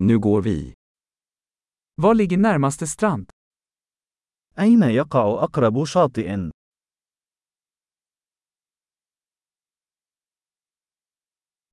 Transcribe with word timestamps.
Nu 0.00 0.18
går 0.18 0.42
vi. 0.42 0.74
Var 1.94 2.14
ligger 2.14 2.36
närmaste 2.36 2.86
strand? 2.86 3.30
أين 4.58 4.82
يقع 4.82 5.44
أقرب 5.44 5.84
شاطئ؟ 5.84 6.50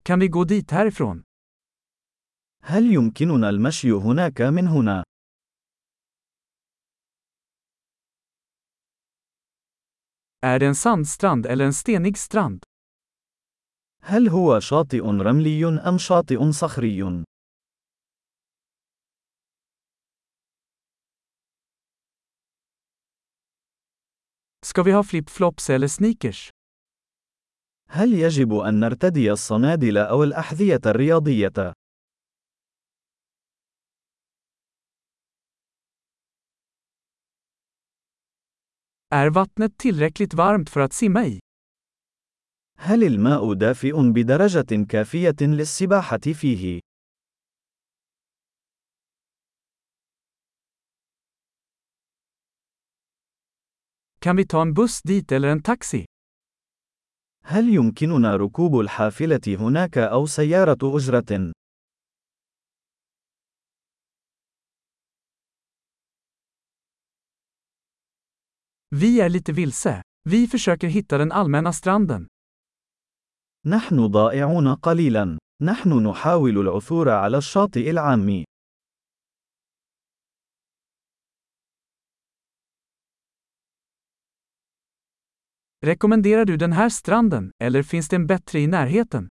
Kan 0.04 0.20
vi 0.20 0.28
gå 0.28 0.44
dit 0.44 0.72
härifrån? 0.72 1.24
هل 2.62 2.94
يمكننا 2.94 3.50
المشي 3.50 3.92
هناك 3.92 4.42
من 4.42 4.68
هنا؟ 4.68 5.04
Är 10.42 10.60
det 10.60 10.66
en 10.66 10.76
sandstrand 10.76 11.46
eller 11.46 11.66
en 11.66 11.74
stenig 11.74 12.18
strand? 12.18 12.64
هل 14.02 14.30
هو 14.30 14.60
شاطئ 14.60 15.02
رملي 15.02 15.66
أم 15.66 15.98
شاطئ 15.98 16.52
صخري؟ 16.52 17.26
Ska 24.66 24.84
vi 24.84 24.92
ha 24.92 25.04
flip-flops 25.04 25.70
eller 25.70 25.88
sneakers? 25.88 26.50
هل 27.90 28.14
يجب 28.14 28.54
أن 28.54 28.80
نرتدي 28.80 29.32
الصنادل 29.32 29.98
أو 29.98 30.24
الأحذية 30.24 30.82
الرياضية؟ 30.86 31.74
Är 39.10 39.30
vattnet 39.30 39.78
tillräckligt 39.78 40.34
varmt 40.34 40.70
för 40.70 40.80
att 40.80 40.94
simma 40.94 41.26
i? 41.26 41.40
هل 42.78 43.04
الماء 43.04 43.54
دافئ 43.54 44.12
بدرجة 44.12 44.86
كافية 44.90 45.36
للسباحة 45.42 46.18
فيه؟ 46.18 46.85
Kan 54.26 54.36
vi 54.36 54.46
ta 54.46 54.62
en 54.62 54.74
buss 54.74 55.02
dit 55.02 55.32
eller 55.32 55.48
en 55.48 55.62
taxi? 55.62 56.06
هل 57.44 57.70
يمكننا 57.70 58.36
ركوب 58.36 58.80
الحافلة 58.80 59.42
هناك 59.48 59.98
أو 59.98 60.26
سيارة 60.26 60.78
أجرة؟ 60.84 61.52
Vi 68.96 69.22
är 69.22 69.30
lite 69.30 69.52
vilse. 69.52 70.02
Vi 70.30 70.48
försöker 70.48 70.88
hitta 70.88 71.18
den 71.18 71.32
allmänna 71.32 71.74
stranden. 71.74 72.28
نحن 73.66 74.08
ضائعون 74.08 74.76
قليلا. 74.76 75.38
نحن 75.62 76.08
نحاول 76.08 76.58
العثور 76.58 77.10
على 77.10 77.38
الشاطئ 77.38 77.90
العام. 77.90 78.46
Rekommenderar 85.86 86.46
du 86.46 86.58
den 86.58 86.72
här 86.74 86.90
stranden, 86.90 87.52
eller 87.64 87.84
finns 87.84 88.10
det 88.10 88.16
en 88.16 88.28
bättre 88.28 88.60
i 88.60 88.68
närheten? 88.68 89.28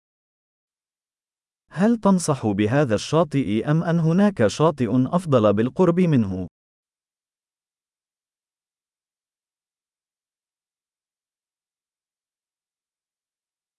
هل 1.71 2.01
تنصح 2.01 2.47
بهذا 2.47 2.95
الشاطئ 2.95 3.71
أم 3.71 3.83
أن 3.83 4.01
هناك 4.01 4.47
شاطئ 4.47 4.89
أفضل 4.91 5.53
بالقرب 5.53 6.01
منه؟ 6.01 6.47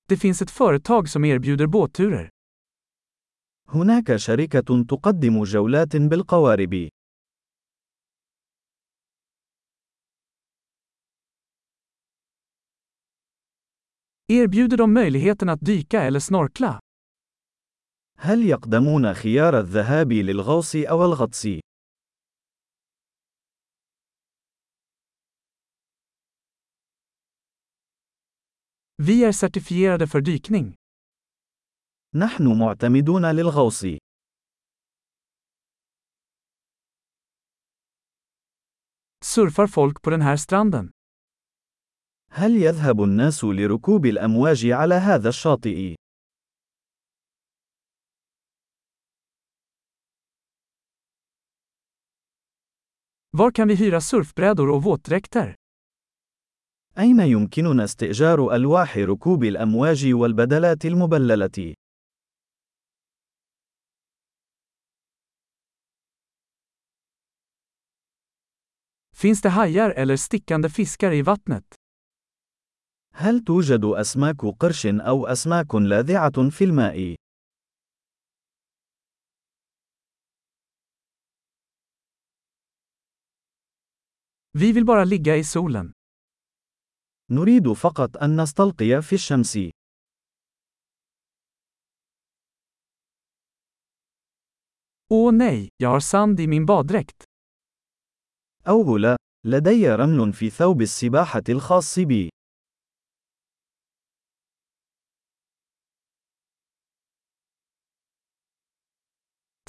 Det 0.08 0.18
finns 0.18 0.42
ett 0.42 0.52
företag 0.52 1.10
som 1.10 1.26
erbjuder 1.26 1.68
båtturer. 1.68 2.30
هناك 3.68 4.16
شركة 4.16 4.84
تقدم 4.90 5.44
جولات 5.44 5.96
بالقوارب. 5.96 6.90
Erbjuder 14.29 14.77
de 14.77 14.93
möjligheten 14.93 15.49
att 15.49 15.61
dyka 15.61 16.03
eller 16.03 16.21
snorkla? 16.21 16.81
هل 18.19 18.47
يقدمون 18.47 19.15
خيار 19.15 19.61
الذهاب 19.61 20.13
للغوص 20.13 20.77
أو 20.77 21.05
الغطس؟ 21.05 21.47
Vi 29.03 29.25
är 29.25 29.33
certifierade 29.33 30.07
för 30.07 30.21
dykning. 30.21 30.75
نحن 32.15 32.59
معتمدون 32.59 33.27
للغوص. 33.27 33.85
Surfar 39.25 39.67
folk 39.67 40.03
på 40.03 40.11
den 40.11 40.21
här 40.21 40.37
stranden? 40.37 40.91
هل 42.38 42.56
يذهب 42.56 43.04
الناس 43.04 43.44
لركوب 43.44 44.06
الأمواج 44.06 44.66
على 44.66 44.96
هذا 44.96 45.30
الشاطئ؟ 45.30 45.96
Var 53.32 53.52
kan 53.52 53.68
vi 53.68 53.76
hyra 53.76 54.02
surfbrädor 54.02 54.70
och 54.70 54.84
våtdräkter? 54.84 55.56
أين 57.00 57.20
يمكننا 57.20 57.84
استئجار 57.84 58.56
ألواح 58.56 58.98
ركوب 58.98 59.44
الأمواج 59.44 60.14
والبدلات 60.14 60.86
المبللة؟ 60.86 61.74
Finns 69.16 69.42
det 69.42 69.50
hajar 69.50 69.90
eller 69.90 70.18
stickande 70.18 70.70
fiskar 70.70 71.12
i 71.12 71.22
vattnet? 71.22 71.85
هل 73.18 73.40
توجد 73.40 73.86
أسماك 73.86 74.46
قرش 74.60 74.86
أو 74.86 75.28
أسماك 75.28 75.76
لاذعة 75.76 76.50
في 76.50 76.64
الماء؟ 76.64 77.16
Vi 84.58 84.72
vill 84.72 84.86
bara 84.86 85.04
ligga 85.04 85.36
i 85.36 85.44
solen. 85.44 85.92
نريد 87.32 87.74
فقط 87.74 88.18
أن 88.18 88.42
نستلقي 88.42 89.02
في 89.02 89.14
الشمس. 89.16 89.58
Åh 95.12 95.32
nej, 95.32 95.70
jag 95.78 95.90
har 95.90 96.00
sand 96.00 96.40
i 96.40 96.48
min 96.48 96.66
baddräkt. 96.66 97.24
أوه 98.68 99.00
لا، 99.00 99.18
لدي 99.46 99.90
رمل 99.90 100.34
في 100.34 100.50
ثوب 100.50 100.82
السباحة 100.82 101.44
الخاص 101.50 102.00
بي. 102.00 102.35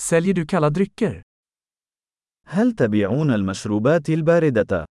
Säljer 0.08 0.34
du 0.34 0.46
kalla 0.46 0.70
drycker? 0.70 1.22
هل 2.46 2.72
تبيعون 2.72 3.30
المشروبات 3.30 4.08
الباردة؟ 4.08 4.86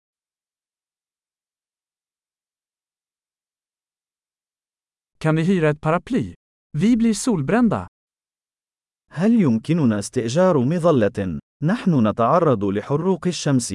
Kan 5.17 5.35
vi 5.35 5.43
hyra 5.43 5.69
ett 5.69 5.81
paraply? 5.81 6.33
Vi 6.77 6.97
blir 6.97 7.13
solbrända. 7.13 7.87
هل 9.09 9.41
يمكننا 9.41 9.99
استئجار 9.99 10.57
مظلة؟ 10.57 11.39
نحن 11.63 12.07
نتعرض 12.07 12.63
لحروق 12.63 13.27
الشمس. 13.27 13.73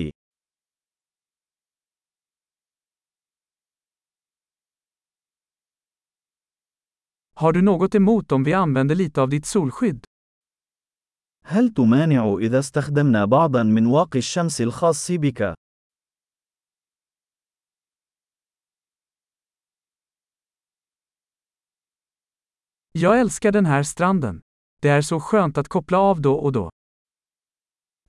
Har 7.35 7.53
du 7.53 7.63
något 7.63 7.95
emot 7.95 8.33
om 8.33 8.45
vi 8.45 8.53
använder 8.53 8.95
lite 8.95 9.23
av 9.23 9.29
ditt 9.29 9.47
solskydd? 9.47 10.08
هل 11.51 11.69
تمانع 11.69 12.37
إذا 12.41 12.59
استخدمنا 12.59 13.25
بعضا 13.25 13.63
من 13.63 13.87
واقي 13.87 14.19
الشمس 14.19 14.61
الخاص 14.61 15.11
بك؟ 15.11 15.55
Jag 22.93 23.21
älskar 23.21 23.53
den 23.53 23.67
här 23.67 23.83
stranden. 23.83 24.41
Det 24.83 24.89
är 24.89 25.03
så 25.03 25.21
skönt 25.21 25.59
att 25.59 25.69
koppla 25.69 25.99
av 25.99 26.21
då 26.21 26.35
och 26.35 26.53
då. 26.53 26.71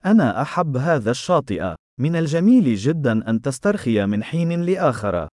أنا 0.06 0.42
أحب 0.42 0.77
هذا 0.77 1.12
الشاطئ. 1.12 1.75
من 2.00 2.15
الجميل 2.15 2.75
جدا 2.75 3.30
أن 3.30 3.42
تسترخي 3.42 4.06
من 4.06 4.24
حين 4.24 4.65
لآخر. 4.65 5.27